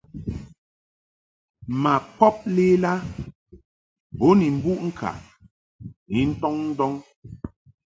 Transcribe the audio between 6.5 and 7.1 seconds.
ndɔŋ.